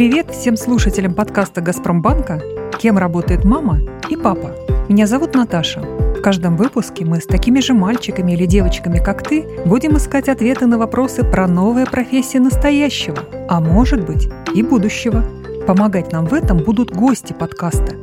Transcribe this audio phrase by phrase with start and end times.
[0.00, 2.40] Привет всем слушателям подкаста «Газпромбанка»,
[2.78, 4.56] кем работает мама и папа.
[4.88, 5.80] Меня зовут Наташа.
[5.82, 10.64] В каждом выпуске мы с такими же мальчиками или девочками, как ты, будем искать ответы
[10.64, 15.22] на вопросы про новые профессии настоящего, а может быть и будущего.
[15.66, 17.94] Помогать нам в этом будут гости подкаста.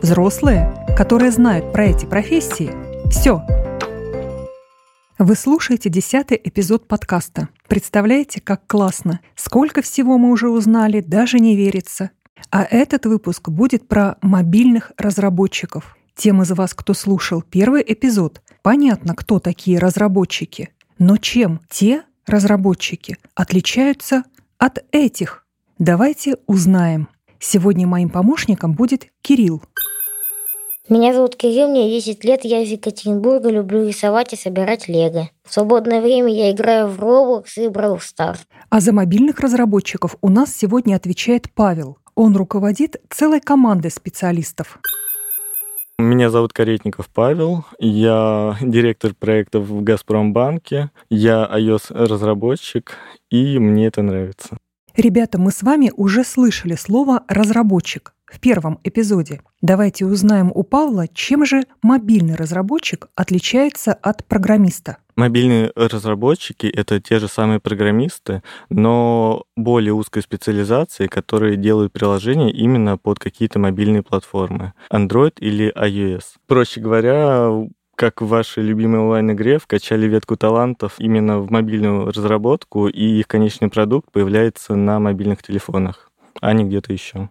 [0.00, 2.70] Взрослые, которые знают про эти профессии.
[3.10, 3.42] Все,
[5.22, 7.48] вы слушаете десятый эпизод подкаста.
[7.68, 9.20] Представляете, как классно?
[9.36, 12.10] Сколько всего мы уже узнали, даже не верится.
[12.50, 15.96] А этот выпуск будет про мобильных разработчиков.
[16.16, 20.70] Тем из вас, кто слушал первый эпизод, понятно, кто такие разработчики.
[20.98, 24.24] Но чем те разработчики отличаются
[24.58, 25.46] от этих?
[25.78, 27.06] Давайте узнаем.
[27.38, 29.62] Сегодня моим помощником будет Кирилл.
[30.92, 35.30] Меня зовут Кирилл, мне 10 лет, я из Екатеринбурга, люблю рисовать и собирать лего.
[35.42, 38.40] В свободное время я играю в Roblox и Brawl Stars.
[38.68, 41.96] А за мобильных разработчиков у нас сегодня отвечает Павел.
[42.14, 44.80] Он руководит целой командой специалистов.
[45.98, 52.98] Меня зовут Каретников Павел, я директор проектов в Газпромбанке, я iOS-разработчик,
[53.30, 54.58] и мне это нравится.
[54.94, 59.40] Ребята, мы с вами уже слышали слово «разработчик» в первом эпизоде.
[59.60, 64.96] Давайте узнаем у Павла, чем же мобильный разработчик отличается от программиста.
[65.14, 72.96] Мобильные разработчики— это те же самые программисты, но более узкой специализации, которые делают приложения именно
[72.96, 76.22] под какие-то мобильные платформы, Android или iOS.
[76.46, 77.50] Проще говоря,
[77.94, 83.68] как в вашей любимой онлайн-игре вкачали ветку талантов именно в мобильную разработку, и их конечный
[83.68, 86.10] продукт появляется на мобильных телефонах,
[86.40, 87.28] а не где-то еще.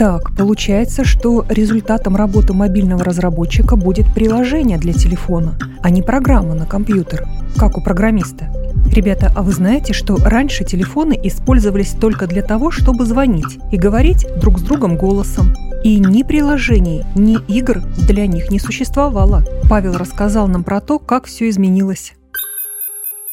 [0.00, 6.64] Так, получается, что результатом работы мобильного разработчика будет приложение для телефона, а не программа на
[6.64, 8.46] компьютер, как у программиста.
[8.90, 14.26] Ребята, а вы знаете, что раньше телефоны использовались только для того, чтобы звонить и говорить
[14.40, 15.54] друг с другом голосом?
[15.84, 19.44] И ни приложений, ни игр для них не существовало.
[19.68, 22.14] Павел рассказал нам про то, как все изменилось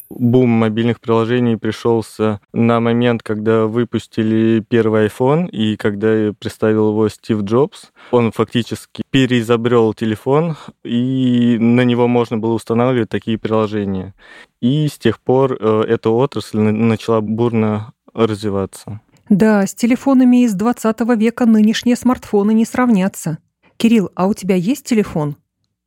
[0.09, 7.41] бум мобильных приложений пришелся на момент, когда выпустили первый iPhone и когда представил его Стив
[7.41, 7.91] Джобс.
[8.11, 14.13] Он фактически переизобрел телефон, и на него можно было устанавливать такие приложения.
[14.61, 19.01] И с тех пор э, эта отрасль начала бурно развиваться.
[19.29, 23.39] Да, с телефонами из 20 века нынешние смартфоны не сравнятся.
[23.75, 25.35] Кирилл, а у тебя есть телефон?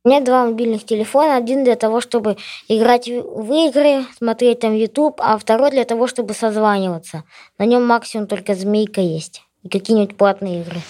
[0.03, 1.35] У меня два мобильных телефона.
[1.35, 6.33] Один для того, чтобы играть в игры, смотреть там YouTube, а второй для того, чтобы
[6.33, 7.23] созваниваться.
[7.59, 10.81] На нем максимум только змейка есть и какие-нибудь платные игры.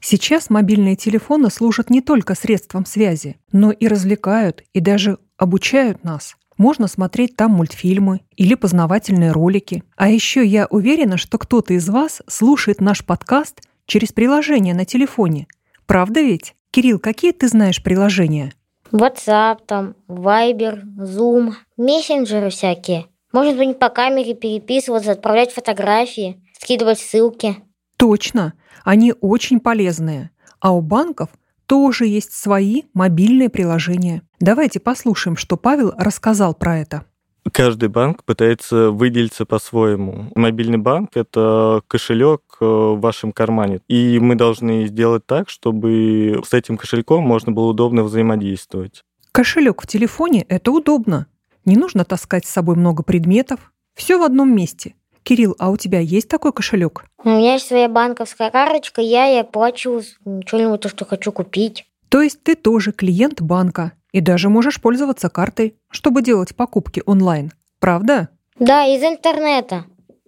[0.00, 6.36] Сейчас мобильные телефоны служат не только средством связи, но и развлекают, и даже обучают нас.
[6.56, 9.82] Можно смотреть там мультфильмы или познавательные ролики.
[9.96, 15.48] А еще я уверена, что кто-то из вас слушает наш подкаст через приложение на телефоне.
[15.86, 16.54] Правда ведь?
[16.70, 18.52] Кирилл, какие ты знаешь приложения?
[18.92, 23.06] WhatsApp, там, Viber, Zoom, мессенджеры всякие.
[23.32, 27.56] Можно быть по камере переписываться, отправлять фотографии, скидывать ссылки.
[27.96, 30.30] Точно, они очень полезные.
[30.60, 31.30] А у банков
[31.66, 34.22] тоже есть свои мобильные приложения.
[34.40, 37.04] Давайте послушаем, что Павел рассказал про это.
[37.52, 40.30] Каждый банк пытается выделиться по-своему.
[40.34, 43.80] Мобильный банк— это кошелек э, в вашем кармане.
[43.88, 49.04] И мы должны сделать так, чтобы с этим кошельком можно было удобно взаимодействовать.
[49.32, 51.26] Кошелек в телефоне— это удобно.
[51.64, 53.72] Не нужно таскать с собой много предметов.
[53.94, 54.94] Все в одном месте.
[55.22, 57.04] Кирилл, а у тебя есть такой кошелек?
[57.22, 60.00] У меня есть своя банковская карточка, я ей плачу
[60.46, 61.86] что-нибудь, то, что хочу купить.
[62.08, 67.52] То есть ты тоже клиент банка, и даже можешь пользоваться картой, чтобы делать покупки онлайн.
[67.78, 68.28] Правда?
[68.58, 69.84] Да, из интернета.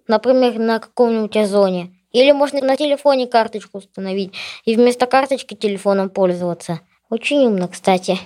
[0.07, 1.91] Например, на каком-нибудь озоне.
[2.11, 4.33] Или можно на телефоне карточку установить
[4.65, 6.81] и вместо карточки телефоном пользоваться.
[7.09, 8.19] Очень умно, кстати.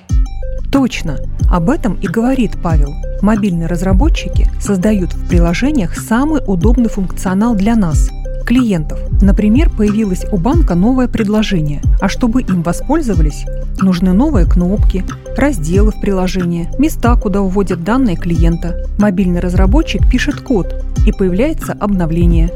[0.71, 1.17] Точно.
[1.51, 2.93] Об этом и говорит Павел.
[3.21, 8.09] Мобильные разработчики создают в приложениях самый удобный функционал для нас–
[8.45, 8.99] клиентов.
[9.21, 13.45] Например, появилось у банка новое предложение, а чтобы им воспользовались,
[13.81, 15.03] нужны новые кнопки,
[15.35, 18.85] разделы в приложении, места, куда уводят данные клиента.
[18.97, 22.51] Мобильный разработчик пишет код, и появляется обновление.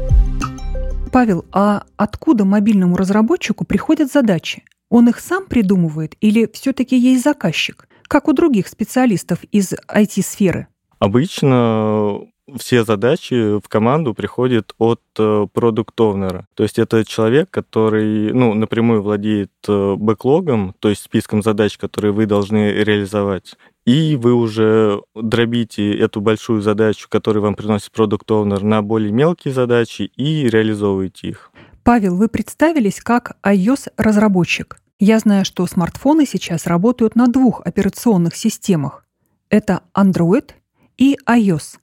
[1.12, 4.62] Павел, а откуда мобильному разработчику приходят задачи?
[4.88, 10.66] Он их сам придумывает или все-таки есть заказчик, как у других специалистов из IT-сферы?
[10.98, 12.22] Обычно
[12.58, 16.46] все задачи в команду приходят от э, продукт-овнера.
[16.54, 22.12] То есть это человек, который ну, напрямую владеет э, бэклогом, то есть списком задач, которые
[22.12, 23.56] вы должны реализовать.
[23.86, 29.52] и вы уже дробите эту большую задачу, которую вам приносит продукт Owner, на более мелкие
[29.54, 31.50] задачи и реализовываете их.
[31.82, 34.80] Павел, вы представились как iOS-разработчик.
[34.98, 39.06] Я знаю, что смартфоны сейчас работают на двух операционных системах.
[39.48, 40.50] Это Android
[40.98, 41.79] и iOS.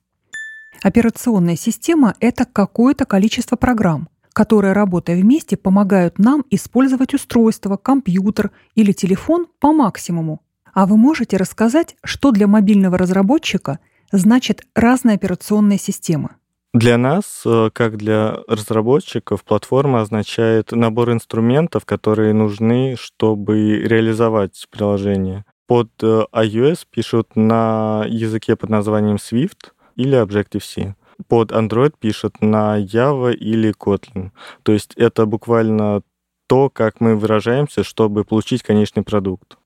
[0.83, 8.91] Операционная система— это какое-то количество программ, которые, работая вместе, помогают нам использовать устройство, компьютер или
[8.91, 10.41] телефон по максимуму.
[10.73, 13.79] А вы можете рассказать, что для мобильного разработчика
[14.11, 16.35] значит разная операционная система?
[16.73, 25.45] Для нас, э, как для разработчиков, платформа означает набор инструментов, которые нужны, чтобы реализовать приложение.
[25.65, 30.95] Под э, iOS пишут на языке под названием Swift или Objective-C.
[31.27, 34.29] Под Android пишут на Java или Kotlin.
[34.63, 36.01] То есть это буквально
[36.47, 39.57] то, как мы выражаемся, чтобы получить конечный продукт.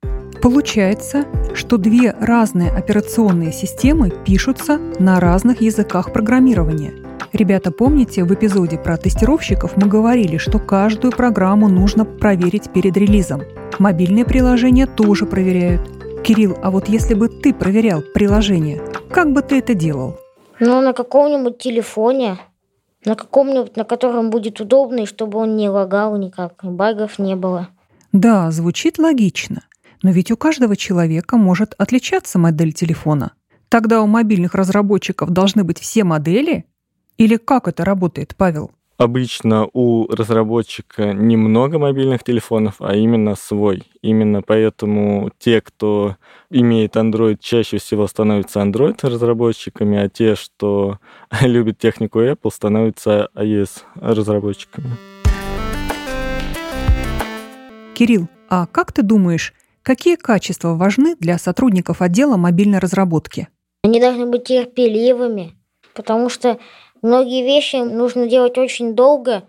[0.42, 6.94] Получается, что две разные операционные системы пишутся на разных языках программирования.
[7.34, 13.44] Ребята, помните, в эпизоде про тестировщиков мы говорили, что каждую программу нужно проверить перед релизом.
[13.80, 16.01] Мобильные приложения тоже проверяют.
[16.24, 20.20] Кирилл, а вот если бы ты проверял приложение, как бы ты это делал?
[20.60, 22.38] Ну, на каком-нибудь телефоне,
[23.06, 27.70] на каком-нибудь, на котором будет удобно, и чтобы он не лагал никак, багов не было.
[28.12, 29.64] Да, звучит логично.
[30.04, 33.32] Но ведь у каждого человека может отличаться модель телефона.
[33.70, 36.66] Тогда у мобильных разработчиков должны быть все модели?
[37.18, 38.72] Или как это работает, Павел?
[39.02, 43.82] Обычно у разработчика немного мобильных телефонов, а именно свой.
[44.04, 46.18] Именно поэтому те, кто
[46.52, 51.00] имеет Android, чаще всего становятся Android-разработчиками, а те, что
[51.42, 54.92] любят технику Apple, становятся iOS-разработчиками.
[57.96, 63.48] Кирилл, а как ты думаешь, Какие качества важны для сотрудников отдела мобильной разработки?
[63.84, 65.56] Они должны быть терпеливыми,
[65.96, 66.60] потому что
[67.02, 69.44] многие вещи нужно делать очень долго,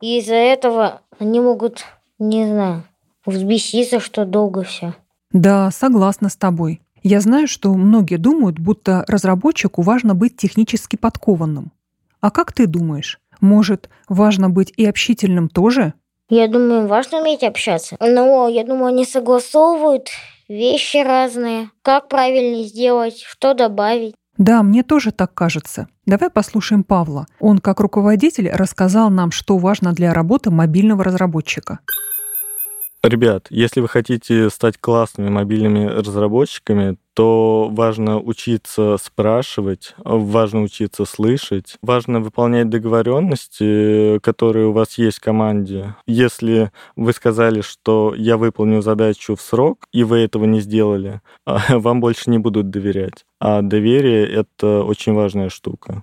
[0.00, 1.84] и из-за этого они могут,
[2.18, 2.84] не знаю,
[3.24, 4.94] взбеситься, что долго все.
[5.32, 6.80] Да, согласна с тобой.
[7.02, 11.72] Я знаю, что многие думают, будто разработчику важно быть технически подкованным.
[12.20, 13.20] А как ты думаешь?
[13.40, 15.94] Может, важно быть и общительным тоже?
[16.28, 17.96] Я думаю, важно уметь общаться.
[18.00, 20.08] Но я думаю, они согласовывают
[20.48, 21.70] вещи разные.
[21.82, 24.14] Как правильно сделать, что добавить.
[24.38, 25.88] Да, мне тоже так кажется.
[26.04, 27.26] Давай послушаем Павла.
[27.40, 31.80] Он, как руководитель, рассказал нам, что важно для работы мобильного разработчика.
[33.02, 41.76] Ребят, если вы хотите стать классными мобильными разработчиками, то важно учиться спрашивать, важно учиться слышать,
[41.80, 45.94] важно выполнять договоренности, которые у вас есть в команде.
[46.06, 51.20] Если вы сказали, что я выполню задачу в срок, и вы этого не сделали,
[51.68, 53.24] вам больше не будут доверять.
[53.40, 56.02] А доверие— это очень важная штука.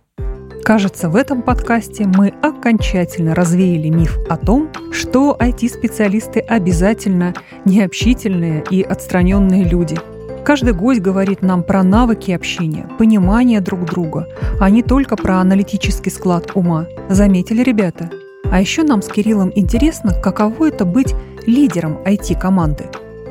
[0.63, 7.33] Кажется, в этом подкасте мы окончательно развеяли миф о том, что IT-специалисты обязательно
[7.65, 9.97] необщительные и отстраненные люди.
[10.45, 14.27] Каждый гость говорит нам про навыки общения, понимание друг друга,
[14.61, 16.87] а не только про аналитический склад ума.
[17.09, 18.09] Заметили, ребята?
[18.49, 21.13] А еще нам с Кириллом интересно, каково это быть
[21.45, 22.85] лидером IT-команды.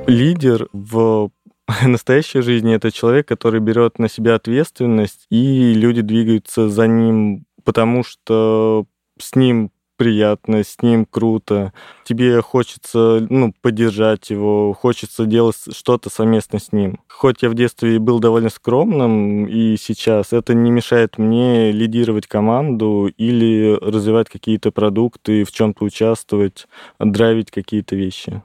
[0.07, 1.31] Лидер в
[1.87, 8.05] настоящей жизни это человек, который берет на себя ответственность, и люди двигаются за ним, потому
[8.05, 8.87] что
[9.19, 11.73] с ним приятно, с ним круто.
[12.05, 16.99] Тебе хочется ну, поддержать его, хочется делать что-то совместно с ним.
[17.09, 23.13] Хоть я в детстве был довольно скромным, и сейчас это не мешает мне лидировать команду
[23.17, 26.67] или развивать какие-то продукты, в чем-то участвовать,
[26.99, 28.43] драйвить какие-то вещи.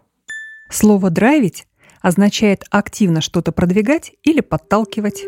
[0.70, 1.66] Слово «драйвить»
[2.02, 5.24] означает активно что-то продвигать или подталкивать.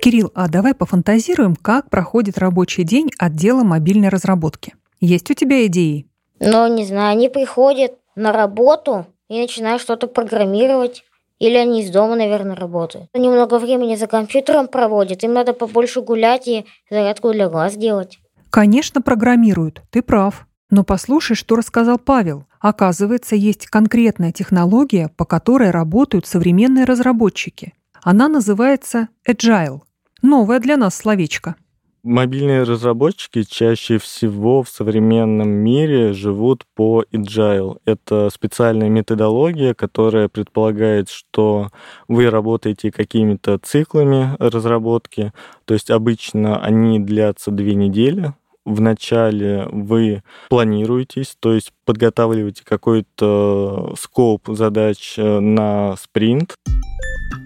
[0.00, 4.74] Кирилл, а давай пофантазируем, как проходит рабочий день отдела мобильной разработки.
[5.00, 6.06] Есть у тебя идеи?
[6.38, 11.02] Ну, не знаю, они приходят на работу и начинают что-то программировать.
[11.38, 13.08] Или они из дома, наверное, работают.
[13.12, 18.18] Они много времени за компьютером проводят, им надо побольше гулять и зарядку для глаз делать.
[18.48, 20.45] Конечно, программируют, ты прав.
[20.70, 22.46] Но послушай, что рассказал Павел.
[22.60, 27.74] Оказывается, есть конкретная технология, по которой работают современные разработчики.
[28.02, 29.80] Она называется Agile.
[30.22, 31.56] Новое для нас словечко.
[32.02, 37.78] Мобильные разработчики чаще всего в современном мире живут по Agile.
[37.84, 41.70] Это специальная методология, которая предполагает, что
[42.06, 45.32] вы работаете какими-то циклами разработки.
[45.64, 48.34] То есть обычно они длятся две недели,
[48.66, 56.54] вначале вы планируетесь, то есть подготавливаете какой-то скоп задач э, на спринт.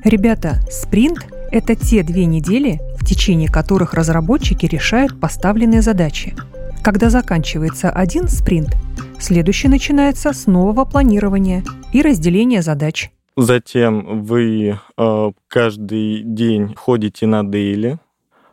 [0.03, 6.35] Ребята, спринт– это те две недели, в течение которых разработчики решают поставленные задачи.
[6.83, 8.75] Когда заканчивается один спринт,
[9.19, 11.63] следующий начинается с нового планирования
[11.93, 13.11] и разделения задач.
[13.37, 17.99] Затем вы э, каждый день ходите на дейли,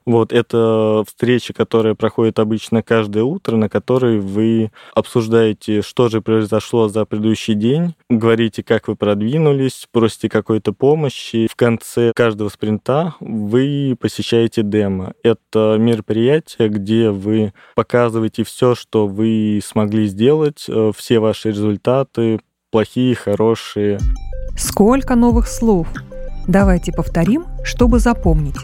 [0.08, 6.88] вот, это встреча, которая проходит обычно каждое утро, на которой вы обсуждаете, что же произошло
[6.88, 11.50] за предыдущий день, говорите, как вы продвинулись, просите какой-то помощи.
[11.52, 15.12] В конце каждого спринта вы посещаете демо.
[15.24, 22.40] Это мероприятие, где вы показываете все, что вы смогли сделать, э, все ваши результаты,
[22.72, 24.00] плохие, хорошие.
[24.58, 25.90] Сколько новых слов!
[26.48, 28.56] Давайте повторим, чтобы запомнить.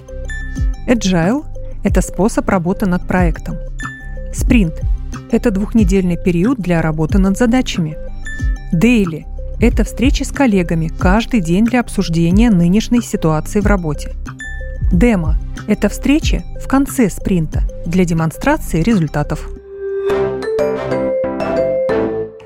[0.88, 1.46] Agile–
[1.84, 3.56] это способ работы над проектом.
[4.34, 4.82] Спринт–
[5.32, 7.96] это двухнедельный период для работы над задачами.
[8.74, 9.24] Daily–
[9.62, 14.12] это встречи с коллегами каждый день для обсуждения нынешней ситуации в работе.
[14.92, 15.38] Демо–
[15.68, 19.50] это встречи в конце спринта для демонстрации результатов.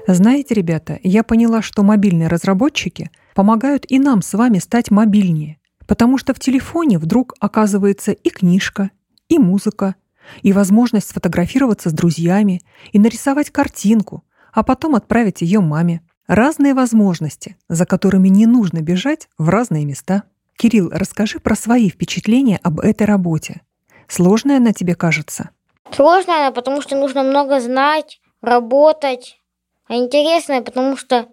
[0.07, 6.17] Знаете, ребята, я поняла, что мобильные разработчики помогают и нам с вами стать мобильнее– Потому
[6.17, 8.91] что в телефоне вдруг оказывается и книжка,
[9.29, 9.95] и музыка,
[10.41, 16.01] и возможность сфотографироваться с друзьями, и нарисовать картинку, а потом отправить ее маме.
[16.27, 20.23] Разные возможности, за которыми не нужно бежать в разные места.
[20.57, 23.61] Кирилл, расскажи про свои впечатления об этой работе.
[24.09, 25.51] Сложная она тебе кажется?
[25.91, 29.39] Сложная потому что нужно много знать, работать.
[29.87, 31.27] А интересная, потому что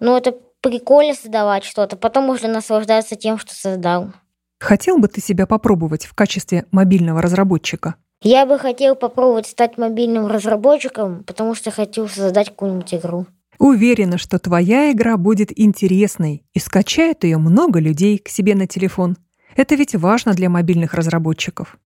[0.00, 4.12] ну, это прикольно создавать что-то, потом можно наслаждаться тем, что создал.
[4.58, 7.96] Хотел бы ты себя попробовать в качестве мобильного разработчика?
[8.22, 13.26] Я бы хотел попробовать стать мобильным разработчиком, потому что хотел создать какую-нибудь игру.
[13.58, 19.16] Уверена, что твоя игра будет интересной и скачает ее много людей к себе на телефон.
[19.56, 21.76] Это ведь важно для мобильных разработчиков.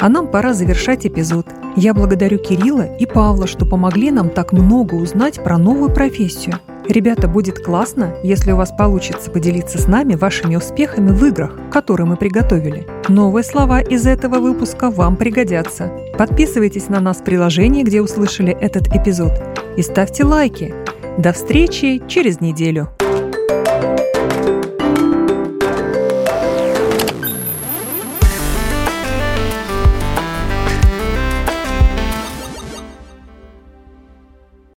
[0.00, 1.46] А нам пора завершать эпизод.
[1.74, 6.56] Я благодарю Кирилла и Павла, что помогли нам так много узнать про новую профессию.
[6.88, 12.06] Ребята, будет классно, если у вас получится поделиться с нами вашими успехами в играх, которые
[12.06, 12.86] мы приготовили.
[13.08, 15.90] Новые слова из этого выпуска вам пригодятся.
[16.16, 19.32] Подписывайтесь на нас в приложении, где услышали этот эпизод,
[19.76, 20.74] и ставьте лайки.
[21.18, 22.88] До встречи через неделю.